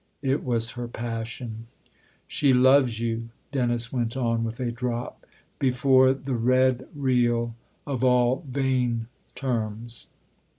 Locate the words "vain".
8.49-9.05